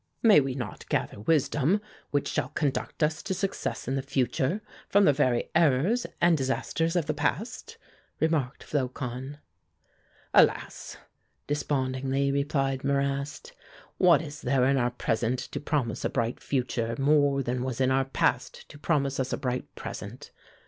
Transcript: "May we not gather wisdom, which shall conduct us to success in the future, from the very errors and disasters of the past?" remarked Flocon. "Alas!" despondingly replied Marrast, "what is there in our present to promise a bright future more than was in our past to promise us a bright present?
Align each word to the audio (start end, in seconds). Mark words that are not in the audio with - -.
"May 0.23 0.39
we 0.39 0.55
not 0.55 0.89
gather 0.89 1.19
wisdom, 1.19 1.79
which 2.09 2.27
shall 2.27 2.49
conduct 2.49 3.03
us 3.03 3.21
to 3.21 3.35
success 3.35 3.87
in 3.87 3.93
the 3.93 4.01
future, 4.01 4.63
from 4.89 5.05
the 5.05 5.13
very 5.13 5.51
errors 5.53 6.07
and 6.19 6.35
disasters 6.35 6.95
of 6.95 7.05
the 7.05 7.13
past?" 7.13 7.77
remarked 8.19 8.63
Flocon. 8.63 9.37
"Alas!" 10.33 10.97
despondingly 11.45 12.31
replied 12.31 12.83
Marrast, 12.83 13.53
"what 13.99 14.23
is 14.23 14.41
there 14.41 14.65
in 14.65 14.75
our 14.77 14.89
present 14.89 15.37
to 15.37 15.59
promise 15.59 16.03
a 16.03 16.09
bright 16.09 16.39
future 16.39 16.95
more 16.97 17.43
than 17.43 17.61
was 17.61 17.79
in 17.79 17.91
our 17.91 18.05
past 18.05 18.67
to 18.69 18.79
promise 18.79 19.19
us 19.19 19.31
a 19.31 19.37
bright 19.37 19.67
present? 19.75 20.31